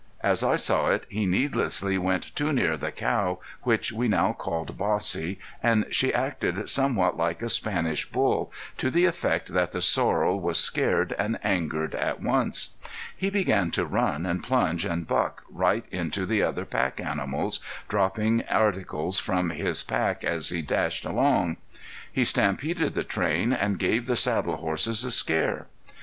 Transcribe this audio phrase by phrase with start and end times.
[0.21, 4.75] As I saw it, he heedlessly went too near the cow, which we now called
[4.75, 10.39] Bossy, and she acted somewhat like a Spanish Bull, to the effect that the sorrel
[10.39, 12.71] was scared and angered at once.
[13.15, 18.41] He began to run and plunge and buck right into the other pack animals, dropping
[18.49, 21.57] articles from his pack as he dashed along.
[22.11, 25.67] He stampeded the train, and gave the saddle horses a scare.